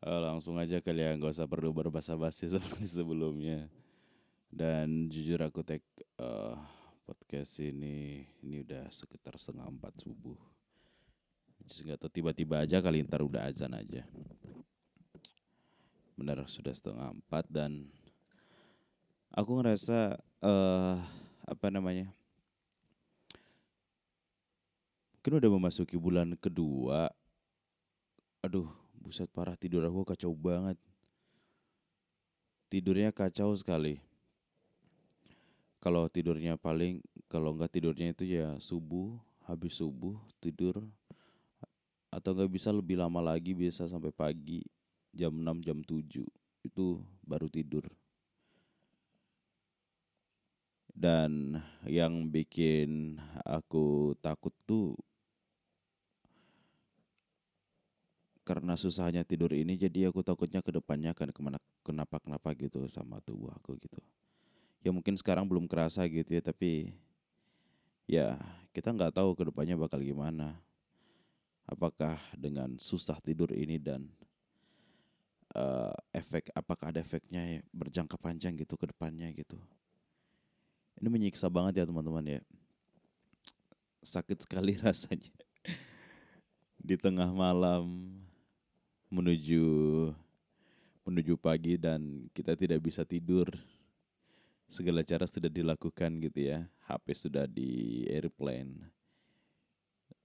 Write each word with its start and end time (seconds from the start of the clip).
Eh, 0.00 0.20
langsung 0.24 0.56
aja 0.56 0.80
kali 0.80 1.04
ya, 1.04 1.12
nggak 1.12 1.36
usah 1.36 1.44
perlu 1.44 1.76
berbahasa 1.76 2.16
basi 2.16 2.48
seperti 2.52 2.88
sebelumnya. 2.88 3.68
Dan 4.48 5.12
jujur 5.12 5.44
aku 5.44 5.60
tag 5.60 5.84
eh, 6.16 6.56
podcast 7.04 7.60
ini 7.60 8.24
ini 8.40 8.64
udah 8.64 8.88
sekitar 8.88 9.36
setengah 9.36 9.68
empat 9.68 10.00
subuh. 10.00 10.40
Jadi 11.68 11.92
nggak 11.92 12.00
tahu 12.00 12.10
tiba-tiba 12.10 12.64
aja 12.64 12.80
kali 12.80 13.04
ntar 13.04 13.20
udah 13.20 13.44
azan 13.44 13.76
aja. 13.76 14.08
Benar 16.16 16.48
sudah 16.48 16.72
setengah 16.72 17.12
empat 17.20 17.44
dan 17.52 17.84
aku 19.36 19.60
ngerasa 19.60 20.16
eh 20.40 20.96
apa 21.44 21.66
namanya? 21.68 22.08
Mungkin 25.20 25.44
udah 25.44 25.50
memasuki 25.52 26.00
bulan 26.00 26.32
kedua. 26.40 27.12
Aduh, 28.40 28.79
buset 29.00 29.26
parah 29.32 29.56
tidur 29.56 29.82
aku 29.88 30.04
kacau 30.04 30.36
banget. 30.36 30.76
Tidurnya 32.70 33.10
kacau 33.10 33.56
sekali. 33.58 33.98
Kalau 35.80 36.06
tidurnya 36.12 36.60
paling 36.60 37.00
kalau 37.26 37.56
nggak 37.56 37.72
tidurnya 37.72 38.12
itu 38.12 38.28
ya 38.28 38.54
subuh, 38.60 39.16
habis 39.48 39.80
subuh 39.80 40.14
tidur 40.38 40.78
atau 42.12 42.30
nggak 42.34 42.52
bisa 42.52 42.68
lebih 42.70 43.00
lama 43.00 43.22
lagi 43.22 43.56
bisa 43.56 43.86
sampai 43.86 44.12
pagi 44.12 44.60
jam 45.10 45.34
6 45.34 45.64
jam 45.64 45.78
7 45.82 46.22
itu 46.62 46.86
baru 47.24 47.48
tidur. 47.50 47.88
Dan 50.90 51.56
yang 51.88 52.28
bikin 52.28 53.16
aku 53.40 54.12
takut 54.20 54.52
tuh 54.68 55.00
karena 58.44 58.74
susahnya 58.74 59.22
tidur 59.22 59.52
ini 59.52 59.76
jadi 59.76 60.08
aku 60.08 60.24
takutnya 60.24 60.64
ke 60.64 60.72
depannya 60.72 61.12
akan 61.12 61.28
ke 61.30 61.40
mana 61.44 61.58
kenapa 61.84 62.16
kenapa 62.18 62.48
gitu 62.56 62.84
sama 62.88 63.20
tubuh 63.20 63.52
aku 63.52 63.76
gitu. 63.78 64.00
Ya 64.80 64.90
mungkin 64.90 65.14
sekarang 65.20 65.44
belum 65.44 65.68
kerasa 65.68 66.08
gitu 66.08 66.32
ya 66.32 66.42
tapi 66.42 66.96
ya 68.08 68.40
kita 68.72 68.90
nggak 68.94 69.14
tahu 69.14 69.36
ke 69.36 69.42
depannya 69.46 69.76
bakal 69.76 70.00
gimana. 70.00 70.56
Apakah 71.68 72.18
dengan 72.34 72.74
susah 72.82 73.22
tidur 73.22 73.54
ini 73.54 73.78
dan 73.78 74.10
uh, 75.54 75.94
efek 76.10 76.50
apakah 76.54 76.90
ada 76.90 76.98
efeknya 76.98 77.42
ya, 77.46 77.60
berjangka 77.70 78.18
panjang 78.18 78.58
gitu 78.58 78.74
ke 78.74 78.90
depannya 78.90 79.30
gitu. 79.30 79.54
Ini 80.98 81.08
menyiksa 81.08 81.46
banget 81.46 81.80
ya 81.80 81.84
teman-teman 81.86 82.26
ya. 82.26 82.40
Sakit 84.02 84.42
sekali 84.42 84.74
rasanya. 84.84 85.30
Di 86.80 86.96
tengah 86.96 87.30
malam 87.30 88.19
menuju 89.10 89.66
menuju 91.04 91.34
pagi 91.36 91.74
dan 91.74 92.30
kita 92.30 92.54
tidak 92.54 92.80
bisa 92.80 93.02
tidur. 93.02 93.50
Segala 94.70 95.02
cara 95.02 95.26
sudah 95.26 95.50
dilakukan 95.50 96.22
gitu 96.22 96.46
ya. 96.46 96.62
HP 96.86 97.06
sudah 97.18 97.50
di 97.50 98.06
airplane 98.06 98.86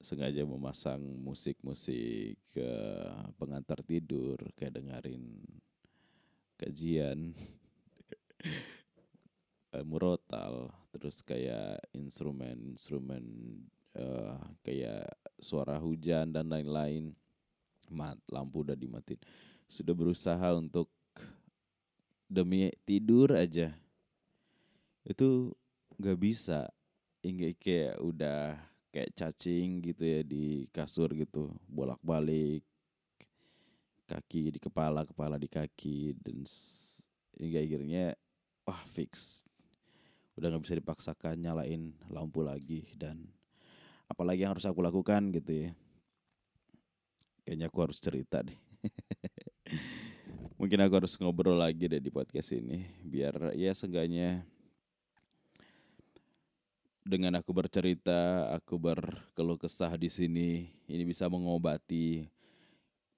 sengaja 0.05 0.45
memasang 0.45 1.01
musik-musik 1.01 2.37
ke 2.53 2.69
pengantar 3.41 3.81
tidur, 3.81 4.37
kayak 4.53 4.77
dengerin 4.77 5.41
kajian 6.61 7.33
eh, 9.73 9.81
murotal, 9.81 10.69
terus 10.93 11.25
kayak 11.25 11.81
instrumen-instrumen 11.97 13.25
uh, 13.97 14.37
kayak 14.61 15.09
suara 15.41 15.81
hujan 15.81 16.29
dan 16.29 16.53
lain-lain. 16.53 17.17
Mat, 17.91 18.17
lampu 18.29 18.65
udah 18.65 18.77
dimatiin. 18.77 19.21
Sudah 19.69 19.93
berusaha 19.97 20.53
untuk 20.57 20.89
demi 22.25 22.69
tidur 22.85 23.33
aja. 23.33 23.73
Itu 25.05 25.53
nggak 25.97 26.19
bisa. 26.19 26.69
Hingga 27.25 27.57
kayak 27.57 27.95
udah 28.05 28.57
kayak 28.95 29.11
cacing 29.11 29.83
gitu 29.83 30.07
ya 30.07 30.21
di 30.23 30.71
kasur 30.71 31.11
gitu 31.11 31.51
bolak-balik 31.67 32.63
kaki 34.07 34.55
di 34.55 34.59
kepala 34.61 35.03
kepala 35.03 35.35
di 35.35 35.51
kaki 35.51 36.15
dan 36.15 36.47
hingga 37.35 37.59
akhirnya 37.59 38.15
wah 38.63 38.79
fix 38.87 39.43
udah 40.39 40.47
nggak 40.47 40.63
bisa 40.63 40.79
dipaksakan 40.79 41.35
nyalain 41.43 41.91
lampu 42.07 42.39
lagi 42.39 42.87
dan 42.95 43.27
apalagi 44.07 44.47
yang 44.47 44.55
harus 44.55 44.63
aku 44.63 44.79
lakukan 44.79 45.35
gitu 45.35 45.51
ya 45.51 45.69
kayaknya 47.45 47.69
aku 47.69 47.79
harus 47.85 48.01
cerita 48.01 48.41
deh 48.41 48.57
mungkin 50.59 50.81
aku 50.81 50.93
harus 51.05 51.13
ngobrol 51.21 51.55
lagi 51.55 51.85
deh 51.85 52.01
di 52.01 52.09
podcast 52.09 52.51
ini 52.57 52.89
biar 53.05 53.53
ya 53.53 53.71
seenggaknya 53.71 54.43
dengan 57.05 57.37
aku 57.37 57.53
bercerita, 57.53 58.49
aku 58.49 58.81
berkeluh 58.81 59.61
kesah 59.61 59.93
di 59.93 60.09
sini, 60.09 60.73
ini 60.89 61.05
bisa 61.05 61.29
mengobati 61.29 62.25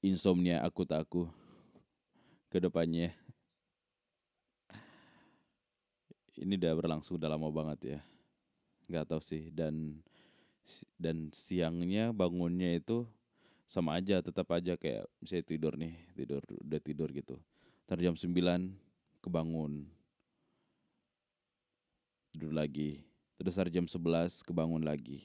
insomnia 0.03 0.59
aku 0.59 0.83
tak 0.83 1.07
aku 1.07 1.23
ke 2.51 2.59
depannya. 2.59 3.15
Ini 6.35 6.53
udah 6.59 6.73
berlangsung 6.75 7.15
udah 7.15 7.31
lama 7.31 7.47
banget 7.47 7.97
ya. 7.97 7.99
Gak 8.91 9.07
tau 9.07 9.23
sih 9.23 9.49
dan 9.55 10.03
dan 10.99 11.31
siangnya 11.31 12.11
bangunnya 12.11 12.75
itu 12.75 13.07
sama 13.67 14.00
aja 14.00 14.23
tetap 14.23 14.47
aja 14.55 14.79
kayak 14.79 15.05
saya 15.28 15.44
tidur 15.44 15.75
nih 15.75 15.94
tidur 16.16 16.41
udah 16.63 16.79
tidur 16.79 17.11
gitu 17.11 17.35
ntar 17.85 18.00
jam 18.00 18.16
9 18.16 18.31
kebangun 19.19 19.85
tidur 22.31 22.56
lagi 22.56 23.07
Terus 23.38 23.53
hari 23.53 23.69
jam 23.69 23.85
11 23.85 24.41
kebangun 24.41 24.81
lagi. 24.81 25.22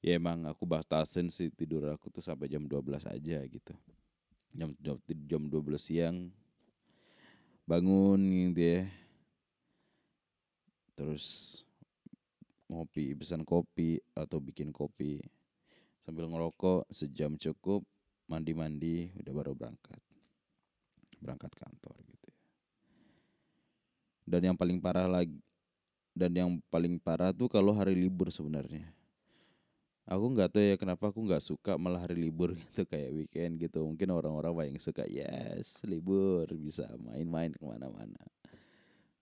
Ya 0.00 0.16
emang 0.16 0.48
aku 0.48 0.64
batasin 0.64 1.28
sih 1.28 1.52
tidur 1.52 1.84
aku 1.92 2.08
tuh 2.08 2.24
sampai 2.24 2.48
jam 2.48 2.64
12 2.64 3.04
aja 3.04 3.38
gitu. 3.44 3.74
Jam, 4.56 4.72
jam 5.28 5.42
12 5.44 5.76
siang 5.76 6.32
bangun 7.68 8.20
gitu 8.52 8.60
ya. 8.64 8.82
Terus 10.96 11.60
ngopi, 12.72 13.12
pesan 13.12 13.44
kopi 13.44 14.00
atau 14.16 14.40
bikin 14.40 14.72
kopi. 14.72 15.20
Sambil 16.04 16.28
ngerokok 16.28 16.86
sejam 16.92 17.34
cukup, 17.40 17.80
mandi-mandi 18.28 19.08
udah 19.16 19.32
baru 19.32 19.56
berangkat. 19.56 20.00
Berangkat 21.18 21.52
kantor 21.56 21.96
gitu 22.04 22.28
ya. 22.28 22.40
Dan 24.28 24.52
yang 24.52 24.56
paling 24.56 24.78
parah 24.84 25.08
lagi 25.08 25.40
dan 26.14 26.30
yang 26.30 26.50
paling 26.70 26.96
parah 27.02 27.34
tuh 27.34 27.50
kalau 27.50 27.74
hari 27.74 27.98
libur 27.98 28.30
sebenarnya 28.30 28.86
aku 30.06 30.24
nggak 30.30 30.48
tahu 30.54 30.62
ya 30.62 30.76
kenapa 30.78 31.10
aku 31.10 31.26
nggak 31.26 31.42
suka 31.42 31.74
malah 31.74 32.06
hari 32.06 32.14
libur 32.14 32.54
gitu 32.62 32.86
kayak 32.86 33.10
weekend 33.10 33.58
gitu 33.58 33.82
mungkin 33.82 34.14
orang-orang 34.14 34.54
paling 34.54 34.78
suka 34.78 35.02
yes 35.10 35.82
libur 35.82 36.46
bisa 36.54 36.86
main-main 37.02 37.50
ke 37.50 37.64
mana-mana 37.66 38.22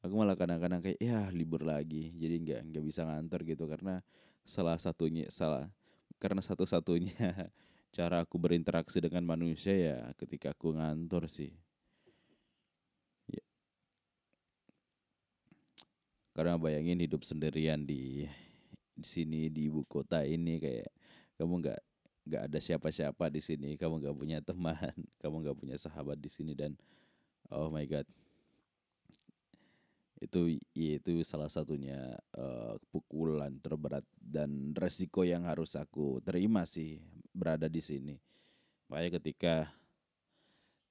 aku 0.04 0.12
malah 0.12 0.36
kadang-kadang 0.36 0.84
kayak 0.84 1.00
ya 1.00 1.32
libur 1.32 1.64
lagi 1.64 2.12
jadi 2.20 2.36
nggak 2.36 2.60
nggak 2.68 2.84
bisa 2.84 3.08
ngantor 3.08 3.40
gitu 3.48 3.64
karena 3.64 4.04
salah 4.44 4.76
satunya 4.76 5.32
salah 5.32 5.72
karena 6.22 6.38
satu-satunya 6.38 7.18
cara 7.96 8.22
aku 8.22 8.38
berinteraksi 8.38 9.02
dengan 9.02 9.26
manusia 9.26 9.74
ya 9.74 9.98
ketika 10.14 10.54
aku 10.54 10.78
ngantor 10.78 11.26
sih. 11.26 11.50
Karena 16.32 16.56
bayangin 16.56 16.96
hidup 16.96 17.26
sendirian 17.28 17.84
di 17.84 18.24
di 18.96 19.04
sini 19.04 19.52
di 19.52 19.68
ibu 19.68 19.84
kota 19.84 20.24
ini 20.24 20.62
kayak 20.62 20.88
kamu 21.36 21.60
nggak 21.60 21.80
nggak 22.22 22.42
ada 22.48 22.58
siapa-siapa 22.62 23.24
di 23.28 23.40
sini 23.42 23.74
kamu 23.74 23.98
nggak 23.98 24.16
punya 24.16 24.38
teman 24.40 24.78
kamu 25.20 25.42
nggak 25.42 25.58
punya 25.58 25.76
sahabat 25.76 26.16
di 26.16 26.30
sini 26.30 26.54
dan 26.54 26.72
oh 27.50 27.68
my 27.68 27.84
god 27.84 28.06
itu 30.22 30.62
itu 30.78 31.10
salah 31.26 31.50
satunya 31.50 32.14
uh, 32.38 32.78
pukulan 32.94 33.58
terberat 33.58 34.06
dan 34.14 34.70
resiko 34.78 35.26
yang 35.26 35.50
harus 35.50 35.74
aku 35.74 36.22
terima 36.22 36.62
sih 36.62 37.02
berada 37.34 37.66
di 37.66 37.82
sini. 37.82 38.14
Makanya 38.86 39.18
ketika 39.18 39.54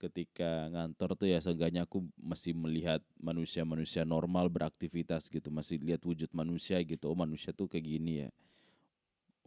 ketika 0.02 0.68
ngantor 0.74 1.14
tuh 1.14 1.30
ya 1.30 1.40
seenggaknya 1.40 1.86
aku 1.86 2.04
masih 2.18 2.58
melihat 2.58 3.00
manusia-manusia 3.22 4.02
normal 4.02 4.50
beraktivitas 4.50 5.30
gitu 5.30 5.54
masih 5.54 5.80
lihat 5.80 6.04
wujud 6.04 6.28
manusia 6.36 6.82
gitu. 6.84 7.08
Oh 7.08 7.16
manusia 7.16 7.56
tuh 7.56 7.72
kayak 7.72 7.88
gini 7.88 8.28
ya. 8.28 8.30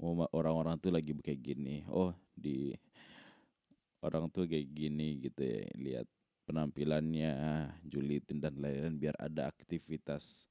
Oh 0.00 0.16
orang-orang 0.32 0.80
tuh 0.80 0.94
lagi 0.94 1.12
kayak 1.20 1.42
gini. 1.44 1.84
Oh 1.92 2.14
di 2.32 2.72
orang 4.00 4.32
tuh 4.32 4.48
kayak 4.48 4.70
gini 4.72 5.20
gitu 5.20 5.42
ya 5.44 5.60
lihat 5.76 6.06
penampilannya 6.44 7.32
julitin 7.84 8.40
dan 8.40 8.56
lain-lain 8.60 9.00
biar 9.00 9.16
ada 9.16 9.48
aktivitas 9.48 10.44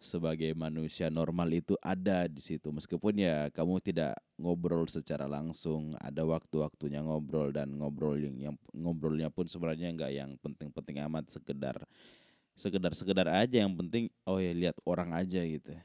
sebagai 0.00 0.56
manusia 0.56 1.12
normal 1.12 1.52
itu 1.52 1.76
ada 1.84 2.24
di 2.24 2.40
situ. 2.40 2.72
Meskipun 2.72 3.20
ya 3.20 3.52
kamu 3.52 3.84
tidak 3.84 4.16
ngobrol 4.40 4.88
secara 4.88 5.28
langsung 5.28 5.92
ada 6.00 6.24
waktu-waktunya 6.24 7.04
ngobrol 7.04 7.52
dan 7.52 7.68
ngobrol 7.76 8.16
yang, 8.16 8.36
yang 8.40 8.56
ngobrolnya 8.72 9.28
pun 9.28 9.44
sebenarnya 9.44 9.92
nggak 9.92 10.12
yang 10.16 10.30
penting-penting 10.40 11.04
amat 11.04 11.28
sekedar 11.28 11.84
sekedar 12.56 12.96
sekedar 12.96 13.28
aja. 13.28 13.60
Yang 13.60 13.76
penting 13.76 14.04
oh 14.24 14.40
ya 14.40 14.56
lihat 14.56 14.80
orang 14.88 15.12
aja 15.12 15.44
gitu. 15.44 15.68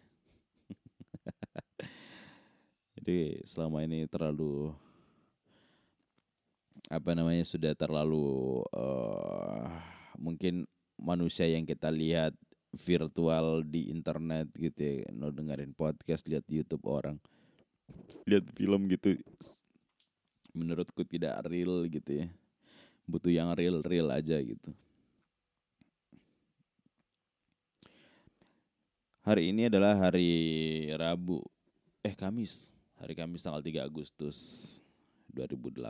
Jadi 2.96 3.44
selama 3.44 3.84
ini 3.84 4.08
terlalu 4.08 4.72
apa 6.86 7.18
namanya 7.18 7.42
sudah 7.42 7.74
terlalu 7.74 8.62
uh, 8.70 9.66
mungkin 10.22 10.70
manusia 11.02 11.50
yang 11.50 11.66
kita 11.66 11.90
lihat 11.90 12.34
virtual 12.76 13.64
di 13.66 13.90
internet 13.90 14.52
gitu 14.54 14.84
ya 14.84 15.10
no 15.16 15.32
dengerin 15.32 15.74
podcast 15.74 16.28
lihat 16.30 16.46
YouTube 16.46 16.86
orang. 16.86 17.18
Lihat 18.28 18.46
film 18.54 18.86
gitu. 18.92 19.18
Menurutku 20.54 21.02
tidak 21.08 21.46
real 21.48 21.88
gitu 21.90 22.26
ya. 22.26 22.28
Butuh 23.06 23.32
yang 23.34 23.54
real 23.58 23.82
real 23.82 24.12
aja 24.12 24.38
gitu. 24.42 24.74
Hari 29.26 29.50
ini 29.50 29.74
adalah 29.74 29.98
hari 29.98 30.30
Rabu 30.94 31.42
eh 32.06 32.14
Kamis. 32.14 32.70
Hari 33.02 33.18
Kamis 33.18 33.42
tanggal 33.42 33.66
3 33.66 33.82
Agustus 33.82 34.38
2018 35.36 35.84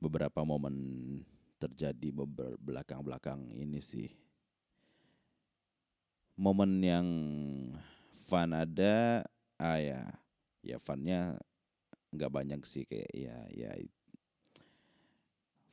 beberapa 0.00 0.40
momen 0.40 0.76
terjadi 1.60 2.12
belakang-belakang 2.60 3.52
ini 3.52 3.80
sih. 3.80 4.08
Momen 6.36 6.80
yang 6.84 7.08
fun 8.28 8.52
ada 8.52 9.24
ah 9.56 9.80
ya 9.80 10.04
ya 10.60 10.76
funnya 10.82 11.40
nggak 12.12 12.32
banyak 12.32 12.60
sih 12.68 12.84
kayak 12.84 13.08
ya 13.16 13.36
ya 13.48 13.72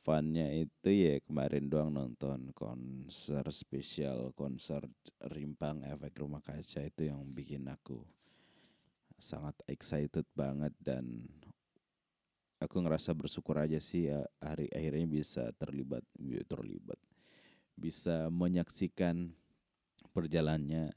funnya 0.04 0.48
itu 0.52 0.88
ya 0.88 1.20
kemarin 1.24 1.68
doang 1.68 1.92
nonton 1.92 2.52
konser 2.52 3.44
spesial 3.52 4.32
konser 4.32 4.84
rimpang 5.32 5.84
efek 5.84 6.20
rumah 6.20 6.40
kaca 6.40 6.84
itu 6.84 7.08
yang 7.08 7.24
bikin 7.32 7.68
aku 7.68 8.04
sangat 9.16 9.56
excited 9.64 10.28
banget 10.36 10.76
dan 10.80 11.24
aku 12.62 12.76
ngerasa 12.82 13.14
bersyukur 13.16 13.58
aja 13.58 13.78
sih 13.82 14.10
ya, 14.10 14.22
hari 14.42 14.70
akhirnya 14.70 15.06
bisa 15.08 15.50
terlibat 15.58 16.04
terlibat 16.46 16.98
bisa 17.74 18.30
menyaksikan 18.30 19.34
perjalannya 20.14 20.94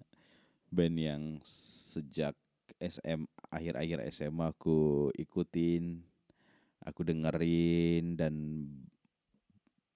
band 0.70 0.98
yang 1.00 1.24
sejak 1.48 2.38
SM 2.78 3.26
akhir-akhir 3.50 4.06
SMA 4.14 4.54
aku 4.54 5.10
ikutin, 5.18 6.04
aku 6.86 7.02
dengerin 7.02 8.14
dan 8.14 8.36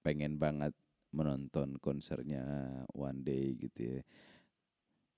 pengen 0.02 0.40
banget 0.40 0.74
menonton 1.14 1.78
konsernya 1.78 2.42
one 2.96 3.22
day 3.22 3.54
gitu 3.54 3.80
ya. 3.96 4.02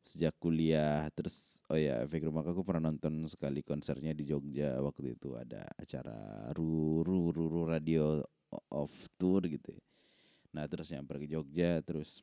Sejak 0.05 0.37
kuliah 0.37 1.09
terus 1.17 1.65
oh 1.73 1.81
ya 1.81 2.05
efek 2.05 2.29
rumah 2.29 2.45
aku 2.45 2.61
pernah 2.61 2.93
nonton 2.93 3.25
sekali 3.25 3.65
konsernya 3.65 4.13
di 4.13 4.29
Jogja 4.29 4.77
waktu 4.85 5.17
itu 5.17 5.33
ada 5.33 5.65
acara 5.81 6.53
Ruru 6.53 7.33
Ruru 7.33 7.65
Radio 7.65 8.21
of 8.69 8.93
Tour 9.17 9.49
gitu 9.49 9.73
ya. 9.73 9.85
Nah 10.53 10.69
terus 10.69 10.93
nyamper 10.93 11.25
ke 11.25 11.27
Jogja 11.33 11.81
terus 11.81 12.21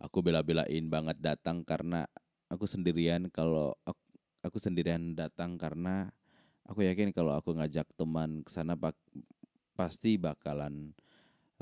aku 0.00 0.24
bela-belain 0.24 0.88
banget 0.88 1.20
datang 1.20 1.60
karena 1.62 2.08
aku 2.48 2.64
sendirian 2.64 3.28
kalau 3.28 3.76
aku, 3.84 4.02
aku 4.42 4.58
sendirian 4.58 5.12
datang 5.12 5.60
karena 5.60 6.08
aku 6.66 6.88
yakin 6.88 7.12
kalau 7.12 7.36
aku 7.36 7.52
ngajak 7.52 7.86
teman 7.94 8.40
ke 8.42 8.50
sana 8.50 8.74
pasti 9.76 10.16
bakalan 10.16 10.96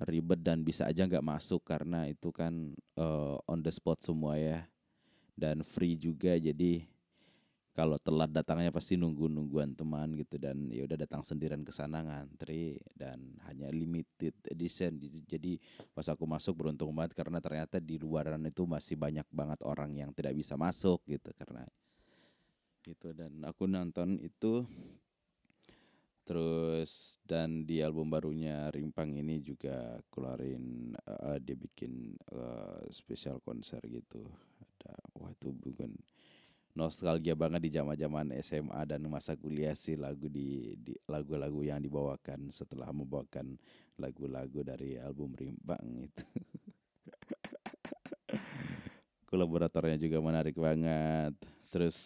ribet 0.08 0.41
dan 0.41 0.64
bisa 0.64 0.88
aja 0.88 1.05
nggak 1.05 1.25
masuk 1.25 1.64
karena 1.64 2.08
itu 2.08 2.32
kan 2.32 2.73
uh, 2.97 3.37
on 3.44 3.61
the 3.61 3.73
spot 3.73 4.00
semua 4.00 4.41
ya. 4.41 4.64
Dan 5.37 5.64
free 5.64 5.97
juga 5.97 6.37
jadi 6.37 6.85
kalau 7.70 7.97
telat 7.97 8.29
datangnya 8.29 8.69
pasti 8.75 8.99
nunggu 8.99 9.31
nungguan 9.31 9.73
teman 9.73 10.12
gitu 10.19 10.37
dan 10.37 10.69
ya 10.69 10.85
udah 10.85 10.99
datang 11.00 11.25
sendirian 11.25 11.64
ke 11.64 11.73
sana 11.73 12.05
ngantri 12.05 12.76
dan 12.93 13.41
hanya 13.49 13.73
limited 13.73 14.37
edition. 14.50 15.00
Jadi 15.25 15.56
pas 15.97 16.05
aku 16.11 16.29
masuk 16.29 16.61
beruntung 16.61 16.93
banget 16.93 17.17
karena 17.17 17.41
ternyata 17.41 17.81
di 17.81 17.97
luaran 17.97 18.43
itu 18.44 18.69
masih 18.69 19.00
banyak 19.00 19.25
banget 19.32 19.64
orang 19.64 19.97
yang 19.97 20.11
tidak 20.12 20.37
bisa 20.37 20.58
masuk 20.61 21.00
gitu 21.08 21.32
karena 21.38 21.64
gitu 22.81 23.12
dan 23.12 23.32
aku 23.44 23.69
nonton 23.69 24.17
itu 24.25 24.64
terus 26.31 27.19
dan 27.27 27.67
di 27.67 27.82
album 27.82 28.06
barunya 28.06 28.71
Rimpang 28.71 29.19
ini 29.19 29.43
juga 29.43 29.99
keluarin 30.15 30.94
uh, 30.94 31.43
dia 31.43 31.59
bikin 31.59 32.15
uh, 32.31 32.87
spesial 32.94 33.43
konser 33.43 33.82
gitu 33.91 34.23
ada 34.62 34.94
wah 35.19 35.35
itu 35.35 35.50
bukan 35.50 35.91
nostalgia 36.79 37.35
banget 37.35 37.67
di 37.67 37.71
zaman-zaman 37.75 38.31
SMA 38.47 38.79
dan 38.87 39.03
masa 39.11 39.35
kuliah 39.35 39.75
sih 39.75 39.99
lagu 39.99 40.31
di, 40.31 40.79
di 40.79 40.94
lagu-lagu 41.11 41.67
yang 41.67 41.82
dibawakan 41.82 42.55
setelah 42.55 42.94
membawakan 42.94 43.59
lagu-lagu 43.99 44.62
dari 44.62 44.94
album 44.97 45.35
Rimbang 45.35 46.06
itu. 46.06 46.25
Kolaboratornya 49.31 49.99
juga 49.99 50.23
menarik 50.23 50.55
banget. 50.55 51.35
Terus 51.75 51.99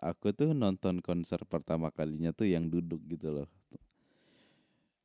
aku 0.00 0.32
tuh 0.32 0.52
nonton 0.52 1.00
konser 1.00 1.40
pertama 1.48 1.88
kalinya 1.92 2.32
tuh 2.32 2.48
yang 2.48 2.68
duduk 2.68 3.00
gitu 3.08 3.32
loh. 3.32 3.48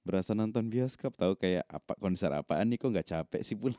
Berasa 0.02 0.34
nonton 0.34 0.66
bioskop 0.68 1.14
tahu 1.14 1.38
kayak 1.38 1.66
apa 1.70 1.94
konser 2.02 2.34
apaan 2.34 2.74
nih 2.74 2.78
kok 2.82 2.90
nggak 2.90 3.10
capek 3.10 3.42
sih 3.46 3.58
pun. 3.58 3.78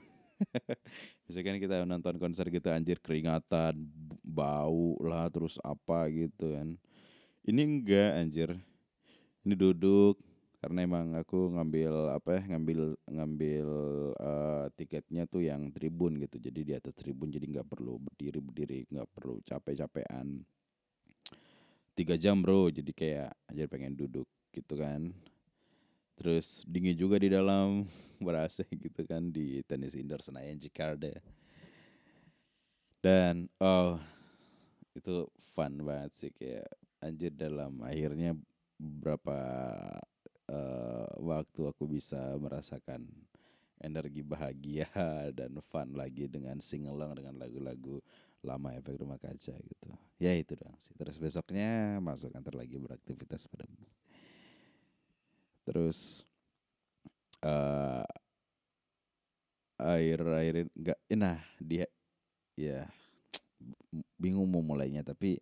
Biasanya 1.26 1.44
kan 1.44 1.56
kita 1.58 1.74
nonton 1.86 2.14
konser 2.18 2.46
gitu 2.50 2.70
anjir 2.70 2.98
keringatan, 3.02 3.74
bau 4.22 4.98
lah 5.02 5.26
terus 5.30 5.58
apa 5.62 6.06
gitu 6.10 6.54
kan. 6.54 6.78
Ini 7.42 7.60
enggak 7.62 8.10
anjir. 8.22 8.50
Ini 9.42 9.54
duduk 9.58 10.22
karena 10.62 10.86
emang 10.86 11.18
aku 11.18 11.58
ngambil 11.58 12.14
apa 12.14 12.38
ya 12.38 12.42
ngambil 12.54 12.94
ngambil 13.10 13.68
uh, 14.14 14.70
tiketnya 14.78 15.26
tuh 15.26 15.42
yang 15.42 15.74
tribun 15.74 16.22
gitu 16.22 16.38
jadi 16.38 16.60
di 16.62 16.72
atas 16.78 16.94
tribun 16.94 17.34
jadi 17.34 17.50
nggak 17.50 17.66
perlu 17.66 17.98
berdiri 17.98 18.38
berdiri 18.38 18.78
nggak 18.86 19.10
perlu 19.10 19.42
capek 19.42 19.82
capean 19.82 20.46
tiga 21.98 22.14
jam 22.14 22.38
bro 22.46 22.70
jadi 22.70 22.92
kayak 22.94 23.30
aja 23.50 23.66
pengen 23.66 23.98
duduk 23.98 24.30
gitu 24.54 24.78
kan 24.78 25.10
Terus 26.22 26.62
dingin 26.70 26.94
juga 26.94 27.18
di 27.18 27.26
dalam 27.26 27.82
berasa 28.22 28.62
gitu 28.70 29.02
kan 29.02 29.34
di 29.34 29.58
tenis 29.66 29.98
indoor 29.98 30.22
Senayan 30.22 30.54
Jakarta. 30.54 31.10
Dan 33.02 33.50
oh 33.58 33.98
itu 34.94 35.26
fun 35.42 35.82
banget 35.82 36.12
sih 36.14 36.30
kayak 36.30 36.70
anjir 37.02 37.34
dalam 37.34 37.82
akhirnya 37.82 38.38
beberapa 38.78 39.34
uh, 40.46 41.10
waktu 41.18 41.60
aku 41.66 41.90
bisa 41.90 42.38
merasakan 42.38 43.02
energi 43.82 44.22
bahagia 44.22 44.86
dan 45.38 45.58
fun 45.58 45.98
lagi 45.98 46.30
dengan 46.30 46.62
singelong 46.62 47.18
dengan 47.18 47.34
lagu-lagu 47.34 47.98
lama 48.46 48.74
efek 48.78 48.94
rumah 49.02 49.18
kaca 49.18 49.58
gitu. 49.58 49.90
Ya 50.22 50.38
itu 50.38 50.54
dong 50.54 50.78
sih. 50.78 50.94
Terus 50.94 51.18
besoknya 51.18 51.98
masuk 51.98 52.30
kantor 52.30 52.62
lagi 52.62 52.78
beraktivitas 52.78 53.50
pada 53.50 53.66
terus 55.62 56.26
uh, 57.42 58.06
air 59.82 60.20
air 60.22 60.54
enggak 60.74 60.98
nah 61.12 61.38
dia 61.58 61.86
ya 62.54 62.86
bingung 64.16 64.48
mau 64.48 64.62
mulainya 64.62 65.02
tapi 65.02 65.38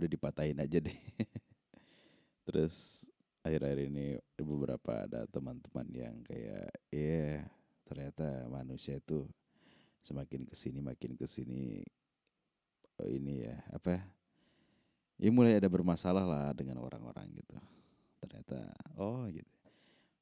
udah 0.00 0.08
dipatahin 0.08 0.56
aja 0.56 0.80
deh. 0.80 0.96
Terus 2.48 3.04
akhir-akhir 3.44 3.92
ini 3.92 4.16
beberapa 4.40 5.04
ada 5.04 5.28
teman-teman 5.28 5.86
yang 5.92 6.16
kayak 6.24 6.72
ya 6.88 6.96
yeah, 6.96 7.36
ternyata 7.84 8.48
manusia 8.48 8.96
itu 8.96 9.28
semakin 10.00 10.48
ke 10.48 10.56
sini 10.56 10.80
makin 10.80 11.12
ke 11.16 11.28
sini 11.28 11.84
oh 13.00 13.08
ini 13.08 13.44
ya 13.44 13.56
apa 13.72 14.00
ya 15.20 15.28
mulai 15.32 15.60
ada 15.60 15.68
bermasalah 15.68 16.24
lah 16.24 16.56
dengan 16.56 16.80
orang-orang 16.80 17.28
gitu. 17.36 17.56
Ternyata 18.24 18.72
oh 18.96 19.28
gitu 19.28 19.59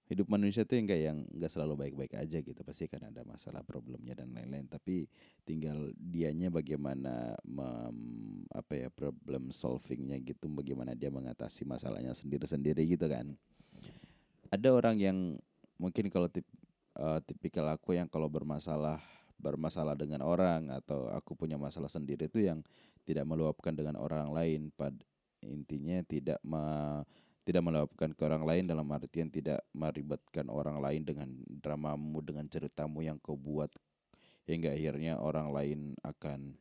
hidup 0.09 0.27
manusia 0.33 0.65
tuh 0.65 0.81
yang 0.81 0.89
kayak 0.89 1.05
yang 1.13 1.19
nggak 1.37 1.53
selalu 1.53 1.75
baik-baik 1.87 2.17
aja 2.17 2.41
gitu. 2.41 2.61
Pasti 2.65 2.89
kan 2.89 3.05
ada 3.05 3.21
masalah 3.29 3.61
problemnya 3.61 4.17
dan 4.17 4.33
lain-lain. 4.33 4.65
Tapi 4.65 5.05
tinggal 5.45 5.93
dianya 5.95 6.49
bagaimana 6.49 7.37
mem, 7.45 7.97
apa 8.49 8.73
ya 8.73 8.89
problem 8.89 9.53
solvingnya 9.53 10.17
gitu. 10.25 10.49
Bagaimana 10.49 10.97
dia 10.97 11.13
mengatasi 11.13 11.69
masalahnya 11.69 12.17
sendiri-sendiri 12.17 12.89
gitu 12.89 13.05
kan. 13.05 13.37
Ada 14.49 14.73
orang 14.73 14.97
yang 14.97 15.19
mungkin 15.77 16.09
kalau 16.09 16.33
tip, 16.33 16.49
uh, 16.97 17.21
tipikal 17.21 17.69
aku 17.69 18.01
yang 18.01 18.09
kalau 18.09 18.33
bermasalah 18.33 19.05
bermasalah 19.39 19.95
dengan 19.95 20.25
orang 20.27 20.67
atau 20.75 21.07
aku 21.15 21.39
punya 21.39 21.55
masalah 21.55 21.87
sendiri 21.87 22.27
itu 22.27 22.43
yang 22.43 22.65
tidak 23.07 23.29
meluapkan 23.29 23.77
dengan 23.77 24.01
orang 24.01 24.33
lain. 24.33 24.73
Pad 24.73 24.99
intinya 25.45 26.03
tidak 26.03 26.41
ma 26.43 26.99
tidak 27.49 27.65
meluapkan 27.65 28.13
ke 28.13 28.21
orang 28.29 28.45
lain 28.45 28.69
dalam 28.69 28.85
artian 28.93 29.33
tidak 29.33 29.65
meribatkan 29.73 30.53
orang 30.53 30.85
lain 30.85 31.01
dengan 31.01 31.33
dramamu 31.49 32.21
dengan 32.21 32.45
ceritamu 32.45 33.01
yang 33.01 33.17
kau 33.17 33.41
buat 33.41 33.73
hingga 34.45 34.77
akhirnya 34.77 35.17
orang 35.17 35.49
lain 35.49 35.81
akan 36.05 36.53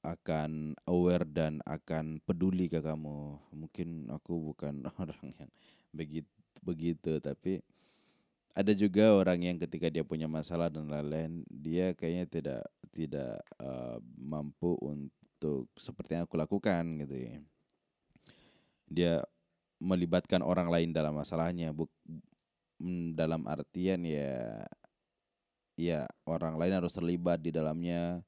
akan 0.00 0.80
aware 0.88 1.28
dan 1.28 1.60
akan 1.68 2.24
peduli 2.24 2.72
ke 2.72 2.80
kamu. 2.80 3.36
Mungkin 3.52 4.08
aku 4.08 4.54
bukan 4.54 4.88
orang 5.02 5.28
yang 5.44 5.50
begitu 5.92 6.32
begitu 6.64 7.20
tapi 7.20 7.60
ada 8.56 8.72
juga 8.72 9.12
orang 9.12 9.44
yang 9.44 9.56
ketika 9.60 9.92
dia 9.92 10.00
punya 10.08 10.24
masalah 10.24 10.72
dan 10.72 10.88
lain-lain 10.88 11.44
dia 11.52 11.92
kayaknya 11.92 12.24
tidak 12.24 12.62
tidak 12.96 13.44
uh, 13.60 14.00
mampu 14.16 14.72
untuk 14.80 15.68
seperti 15.76 16.16
yang 16.16 16.24
aku 16.24 16.40
lakukan 16.40 17.04
gitu 17.04 17.12
ya. 17.12 17.36
Dia 18.86 19.22
melibatkan 19.76 20.40
orang 20.40 20.72
lain 20.72 20.90
dalam 20.94 21.12
masalahnya 21.18 21.74
buk, 21.74 21.92
mm, 22.80 23.18
dalam 23.18 23.44
artian 23.44 24.00
ya 24.06 24.64
ya 25.76 26.08
orang 26.24 26.56
lain 26.56 26.80
harus 26.80 26.96
terlibat 26.96 27.36
di 27.44 27.52
dalamnya 27.52 28.24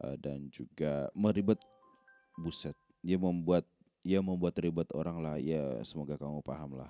uh, 0.00 0.16
dan 0.16 0.48
juga 0.48 1.12
meribet 1.12 1.60
buset 2.40 2.72
dia 3.04 3.20
membuat 3.20 3.68
dia 4.00 4.24
membuat 4.24 4.56
ribet 4.56 4.88
orang 4.96 5.20
lah 5.20 5.36
ya 5.36 5.80
semoga 5.84 6.16
kamu 6.16 6.40
paham 6.40 6.80
lah. 6.80 6.88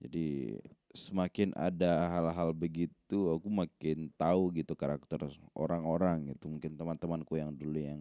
Jadi 0.00 0.56
semakin 0.92 1.52
ada 1.56 2.08
hal-hal 2.08 2.52
begitu 2.56 3.30
aku 3.32 3.48
makin 3.48 4.12
tahu 4.16 4.52
gitu 4.56 4.72
karakter 4.74 5.28
orang-orang 5.54 6.34
gitu 6.34 6.50
mungkin 6.50 6.74
teman-temanku 6.74 7.36
yang 7.36 7.52
dulu 7.54 7.78
yang 7.78 8.00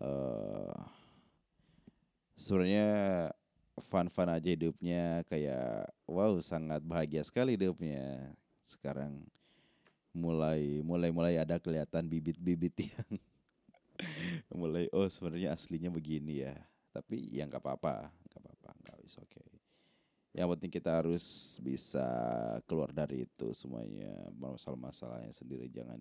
uh, 0.00 0.72
sebenarnya 2.36 2.86
fun-fun 3.76 4.28
aja 4.28 4.48
hidupnya 4.52 5.24
kayak 5.28 5.88
wow 6.08 6.36
sangat 6.40 6.84
bahagia 6.84 7.24
sekali 7.24 7.56
hidupnya. 7.56 8.32
Sekarang 8.64 9.24
mulai 10.12 10.80
mulai 10.80 11.10
mulai 11.12 11.34
ada 11.36 11.60
kelihatan 11.60 12.08
bibit-bibit 12.08 12.76
yang 12.88 13.16
mulai 14.52 14.88
oh 14.92 15.08
sebenarnya 15.08 15.56
aslinya 15.56 15.88
begini 15.88 16.44
ya. 16.44 16.54
Tapi 16.92 17.28
ya 17.32 17.44
nggak 17.44 17.60
apa-apa 17.60 18.08
nggak 18.08 18.40
apa-apa 18.40 18.70
nggak 18.84 18.98
bisa 19.04 19.20
oke 19.20 19.32
okay. 19.32 19.48
Yang 20.36 20.48
penting 20.52 20.72
kita 20.72 20.90
harus 21.00 21.56
bisa 21.64 22.08
keluar 22.68 22.92
dari 22.92 23.24
itu 23.24 23.56
semuanya. 23.56 24.12
Masalah-masalahnya 24.36 25.32
sendiri 25.32 25.68
jangan 25.72 26.00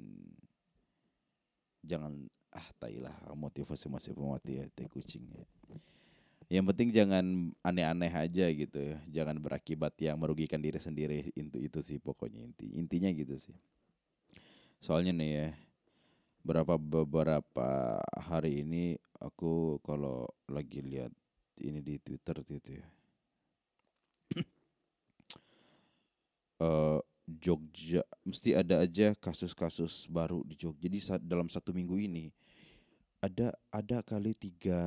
jangan 1.79 2.27
ah 2.55 2.67
tailah 2.79 3.15
motivasi 3.35 3.91
masih 3.91 4.15
pemati 4.15 4.63
ya 4.63 4.65
teh 4.71 4.87
kucing 4.87 5.27
ya 5.27 5.43
yang 6.45 6.65
penting 6.69 6.93
jangan 6.93 7.49
aneh-aneh 7.65 8.13
aja 8.13 8.45
gitu 8.53 8.77
ya. 8.77 8.97
Jangan 9.09 9.41
berakibat 9.41 9.97
yang 9.97 10.17
merugikan 10.21 10.61
diri 10.61 10.77
sendiri 10.77 11.33
itu 11.33 11.57
itu 11.57 11.79
sih 11.81 11.97
pokoknya 11.97 12.45
inti 12.45 12.65
intinya 12.77 13.09
gitu 13.09 13.33
sih. 13.33 13.57
Soalnya 14.77 15.09
nih 15.17 15.31
ya 15.33 15.47
berapa 16.45 16.77
beberapa 16.77 17.97
hari 18.21 18.61
ini 18.61 19.01
aku 19.17 19.81
kalau 19.81 20.29
lagi 20.45 20.85
lihat 20.85 21.09
ini 21.65 21.81
di 21.81 21.97
Twitter 21.97 22.37
gitu 22.45 22.77
ya. 22.77 22.87
Uh, 26.61 27.01
Jogja 27.25 28.05
mesti 28.21 28.53
ada 28.53 28.85
aja 28.85 29.17
kasus-kasus 29.17 30.05
baru 30.05 30.45
di 30.45 30.53
Jogja. 30.53 30.85
Jadi 30.85 30.97
saat 31.01 31.21
dalam 31.25 31.49
satu 31.49 31.73
minggu 31.73 31.97
ini 31.97 32.29
ada 33.17 33.49
ada 33.73 34.05
kali 34.05 34.37
tiga 34.37 34.77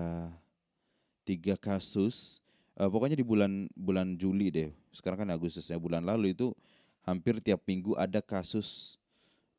tiga 1.28 1.61
kasus. 1.61 2.40
Uh, 2.73 2.88
pokoknya 2.88 3.20
di 3.20 3.26
bulan 3.26 3.68
bulan 3.76 4.16
Juli 4.16 4.49
deh. 4.49 4.70
Sekarang 4.97 5.20
kan 5.20 5.28
Agustusnya 5.28 5.76
bulan 5.76 6.00
lalu 6.00 6.32
itu 6.32 6.56
hampir 7.04 7.37
tiap 7.44 7.61
minggu 7.68 7.92
ada 8.00 8.25
kasus 8.25 8.97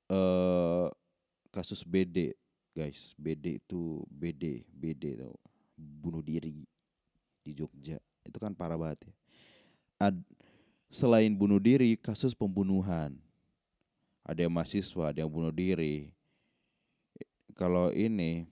uh, 0.09 0.89
kasus 1.53 1.85
BD 1.85 2.33
guys. 2.73 3.13
BD 3.21 3.61
itu 3.61 4.01
BD 4.09 4.65
BD 4.73 5.21
tau 5.21 5.37
bunuh 5.77 6.25
diri 6.25 6.65
di 7.45 7.51
Jogja. 7.53 8.01
Itu 8.25 8.41
kan 8.41 8.57
parah 8.57 8.79
banget 8.79 9.09
ya. 9.09 9.13
Ad, 9.99 10.15
selain 10.87 11.31
bunuh 11.35 11.59
diri, 11.59 11.99
kasus 11.99 12.31
pembunuhan. 12.31 13.15
Ada 14.23 14.45
yang 14.45 14.53
mahasiswa, 14.53 15.11
ada 15.11 15.19
yang 15.19 15.31
bunuh 15.31 15.51
diri. 15.51 16.13
Kalau 17.57 17.91
ini, 17.91 18.47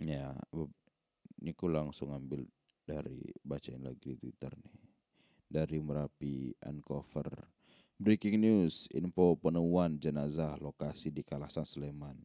ya, 0.00 0.32
ini 1.44 1.52
ku 1.52 1.68
langsung 1.68 2.08
ambil 2.08 2.40
dari 2.88 3.20
bacain 3.44 3.84
lagi 3.84 4.16
di 4.16 4.32
Twitter 4.32 4.48
nih. 4.48 4.80
Dari 5.44 5.76
Merapi 5.76 6.56
Uncover. 6.64 7.44
Breaking 8.00 8.40
news, 8.40 8.88
info 8.96 9.36
penemuan 9.36 10.00
jenazah 10.00 10.56
lokasi 10.56 11.12
di 11.12 11.20
Kalasan 11.20 11.68
Sleman. 11.68 12.16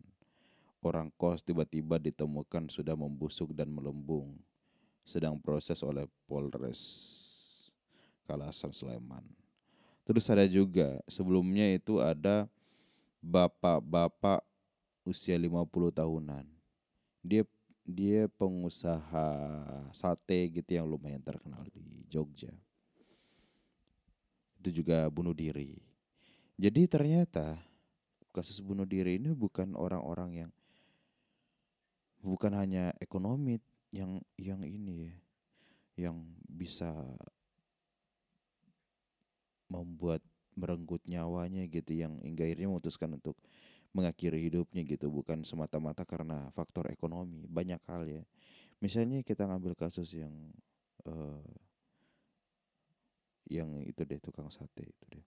Orang 0.80 1.12
kos 1.20 1.44
tiba-tiba 1.44 2.00
ditemukan 2.00 2.72
sudah 2.72 2.96
membusuk 2.96 3.52
dan 3.52 3.68
melembung. 3.68 4.40
Sedang 5.04 5.36
proses 5.36 5.84
oleh 5.84 6.08
Polres 6.24 6.80
Kalasan 8.24 8.72
Sleman. 8.72 9.28
Terus 10.08 10.32
ada 10.32 10.48
juga 10.48 11.04
sebelumnya 11.12 11.68
itu 11.76 12.00
ada 12.00 12.48
bapak-bapak 13.20 14.48
usia 15.04 15.36
50 15.36 15.68
tahunan. 15.92 16.48
Dia 17.20 17.44
dia 17.90 18.30
pengusaha 18.38 19.28
sate 19.90 20.54
gitu 20.54 20.78
yang 20.78 20.86
lumayan 20.86 21.22
terkenal 21.26 21.66
di 21.74 22.06
Jogja. 22.06 22.54
Itu 24.62 24.70
juga 24.70 25.10
bunuh 25.10 25.34
diri. 25.34 25.82
Jadi 26.60 26.86
ternyata 26.86 27.58
kasus 28.30 28.62
bunuh 28.62 28.86
diri 28.86 29.18
ini 29.18 29.34
bukan 29.34 29.74
orang-orang 29.74 30.46
yang 30.46 30.52
bukan 32.22 32.54
hanya 32.54 32.94
ekonomi 33.02 33.58
yang 33.90 34.22
yang 34.38 34.62
ini 34.62 35.10
ya, 35.10 35.16
yang 36.08 36.18
bisa 36.46 36.94
membuat 39.72 40.22
merenggut 40.54 41.00
nyawanya 41.08 41.64
gitu 41.72 41.96
yang 41.96 42.20
hingga 42.20 42.44
akhirnya 42.44 42.68
memutuskan 42.68 43.16
untuk 43.16 43.40
mengakhiri 43.94 44.38
hidupnya 44.50 44.86
gitu 44.86 45.10
bukan 45.10 45.42
semata-mata 45.42 46.06
karena 46.06 46.50
faktor 46.54 46.90
ekonomi 46.94 47.50
banyak 47.50 47.82
hal 47.90 48.06
ya. 48.06 48.24
Misalnya 48.80 49.26
kita 49.26 49.50
ngambil 49.50 49.76
kasus 49.76 50.14
yang 50.16 50.32
uh, 51.10 51.44
yang 53.50 53.82
itu 53.82 54.06
deh 54.06 54.22
tukang 54.22 54.48
sate 54.54 54.86
itu 54.86 55.04
deh. 55.10 55.26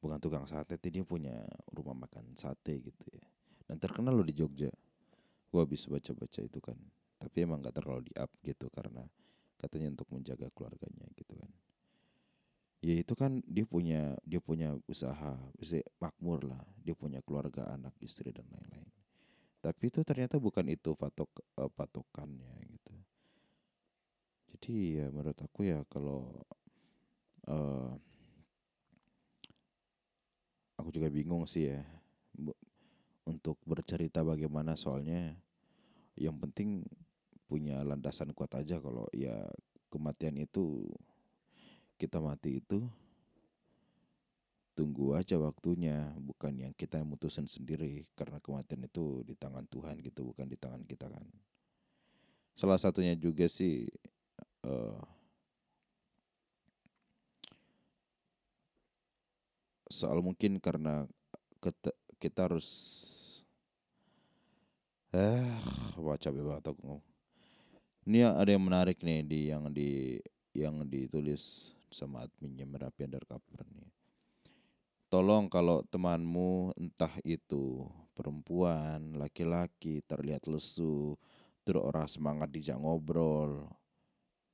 Bukan 0.00 0.18
tukang 0.18 0.44
sate 0.50 0.76
dia 0.80 1.04
punya 1.06 1.46
rumah 1.70 1.94
makan 1.94 2.34
sate 2.34 2.82
gitu 2.82 3.04
ya. 3.14 3.24
Dan 3.70 3.78
terkenal 3.78 4.16
loh 4.16 4.26
di 4.26 4.34
Jogja. 4.34 4.72
Gua 5.50 5.66
habis 5.66 5.86
baca-baca 5.86 6.40
itu 6.42 6.58
kan. 6.58 6.76
Tapi 7.20 7.36
emang 7.44 7.60
gak 7.60 7.78
terlalu 7.78 8.10
di 8.10 8.14
up 8.16 8.32
gitu 8.42 8.72
karena 8.72 9.04
katanya 9.60 9.92
untuk 9.92 10.08
menjaga 10.16 10.48
keluarganya 10.56 11.04
gitu 11.12 11.36
kan 11.36 11.52
ya 12.80 12.94
itu 12.96 13.12
kan 13.12 13.44
dia 13.44 13.68
punya 13.68 14.16
dia 14.24 14.40
punya 14.40 14.72
usaha 14.88 15.36
bisa 15.60 15.84
makmur 16.00 16.48
lah. 16.48 16.64
Dia 16.80 16.96
punya 16.96 17.20
keluarga 17.20 17.68
anak 17.76 17.92
istri 18.00 18.32
dan 18.32 18.48
lain-lain. 18.48 18.88
Tapi 19.60 19.92
itu 19.92 20.00
ternyata 20.00 20.40
bukan 20.40 20.64
itu 20.72 20.96
patok 20.96 21.28
uh, 21.60 21.68
patokannya 21.68 22.52
gitu. 22.64 22.94
Jadi 24.56 24.72
ya 24.96 25.06
menurut 25.12 25.36
aku 25.36 25.68
ya 25.68 25.84
kalau 25.92 26.32
uh, 27.44 27.92
aku 30.80 30.88
juga 30.96 31.12
bingung 31.12 31.44
sih 31.44 31.68
ya 31.68 31.84
untuk 33.28 33.60
bercerita 33.68 34.24
bagaimana 34.24 34.74
soalnya. 34.80 35.36
Yang 36.16 36.36
penting 36.48 36.68
punya 37.44 37.80
landasan 37.84 38.32
kuat 38.32 38.52
aja 38.56 38.80
kalau 38.80 39.04
ya 39.12 39.44
kematian 39.92 40.40
itu 40.40 40.88
kita 42.00 42.16
mati 42.16 42.64
itu 42.64 42.80
tunggu 44.72 45.12
aja 45.12 45.36
waktunya 45.36 46.08
bukan 46.16 46.56
yang 46.56 46.72
kita 46.72 47.04
mutusin 47.04 47.44
sendiri 47.44 48.08
karena 48.16 48.40
kematian 48.40 48.88
itu 48.88 49.20
di 49.28 49.36
tangan 49.36 49.68
Tuhan 49.68 50.00
gitu 50.00 50.32
bukan 50.32 50.48
di 50.48 50.56
tangan 50.56 50.80
kita 50.88 51.12
kan. 51.12 51.26
Salah 52.56 52.80
satunya 52.80 53.12
juga 53.12 53.44
sih 53.44 53.84
uh, 54.64 54.96
soal 59.92 60.24
mungkin 60.24 60.56
karena 60.56 61.04
kita, 61.60 61.92
kita 62.16 62.40
harus 62.48 62.68
eh 65.10 65.44
baca 65.98 66.30
bebas 66.30 66.62
aku 66.62 67.02
ini 68.06 68.22
ada 68.22 68.46
yang 68.46 68.62
menarik 68.62 69.02
nih 69.02 69.26
di 69.26 69.40
yang 69.50 69.66
di 69.74 70.22
yang 70.54 70.86
ditulis 70.86 71.74
sama 71.90 72.26
adminnya 72.26 72.66
Merapi 72.66 73.06
Undercover 73.06 73.66
nih. 73.74 73.90
tolong 75.10 75.50
kalau 75.50 75.82
temanmu 75.90 76.70
entah 76.78 77.10
itu 77.26 77.90
perempuan, 78.14 79.18
laki-laki 79.18 80.06
terlihat 80.06 80.46
lesu, 80.46 81.18
terus 81.66 81.82
orang 81.82 82.06
semangat 82.06 82.46
dijak 82.54 82.78
ngobrol, 82.78 83.66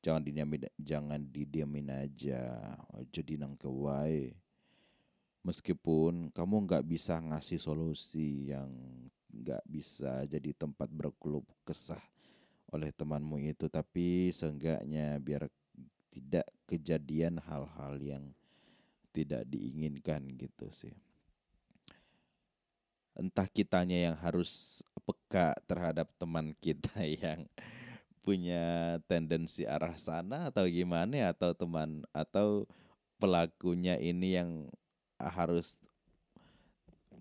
jangan 0.01 0.23
didiamin 0.25 0.65
jangan 0.81 1.21
didiamin 1.29 1.89
aja, 1.93 2.73
jadi 3.13 3.37
nang 3.37 3.59
kewai. 3.59 4.33
Meskipun 5.45 6.35
kamu 6.35 6.67
nggak 6.67 6.85
bisa 6.89 7.23
ngasih 7.23 7.61
solusi 7.61 8.51
yang 8.51 8.71
nggak 9.31 9.63
bisa 9.69 10.25
jadi 10.27 10.51
tempat 10.57 10.91
berkeluh 10.91 11.45
kesah 11.63 12.03
oleh 12.73 12.91
temanmu 12.91 13.39
itu, 13.45 13.71
tapi 13.71 14.33
seenggaknya 14.35 15.21
biar 15.23 15.47
tidak 16.17 16.49
kejadian 16.65 17.37
hal-hal 17.45 18.01
yang 18.01 18.25
tidak 19.13 19.45
diinginkan 19.53 20.25
gitu 20.41 20.73
sih. 20.73 20.97
Entah 23.13 23.45
kitanya 23.49 24.13
yang 24.13 24.17
harus 24.17 24.81
peka 25.05 25.53
terhadap 25.69 26.09
teman 26.17 26.57
kita 26.57 27.05
yang 27.21 27.45
punya 28.25 28.97
tendensi 29.07 29.69
arah 29.69 29.95
sana 30.01 30.49
atau 30.49 30.65
gimana 30.65 31.31
atau 31.31 31.53
teman 31.53 32.03
atau 32.17 32.65
pelakunya 33.21 34.01
ini 34.01 34.41
yang 34.41 34.51
harus 35.21 35.79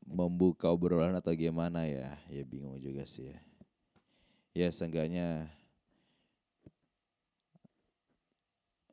membuka 0.07 0.71
obrolan 0.71 1.13
atau 1.19 1.35
gimana 1.37 1.85
ya 1.85 2.17
ya 2.29 2.43
bingung 2.45 2.77
juga 2.81 3.05
sih 3.05 3.29
ya 3.31 3.39
ya 4.53 4.67
seenggaknya 4.73 5.49